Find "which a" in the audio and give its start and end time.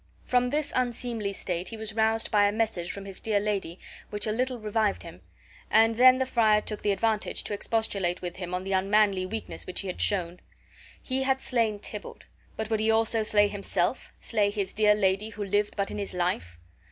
4.09-4.31